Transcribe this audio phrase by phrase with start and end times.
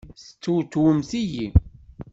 [0.17, 1.45] Testewtwemt-iyi!